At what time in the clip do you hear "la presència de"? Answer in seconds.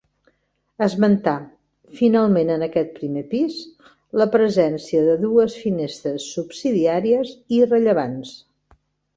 4.23-5.19